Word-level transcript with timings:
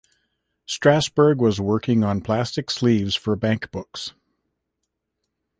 Strassberg 0.67 1.37
was 1.37 1.61
working 1.61 2.03
on 2.03 2.21
plastic 2.21 2.71
sleeves 2.71 3.13
for 3.15 3.35
bankbooks. 3.37 4.13